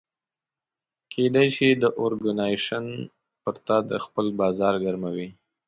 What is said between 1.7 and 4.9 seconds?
دا اورګنایزیش پر تا خپل بازار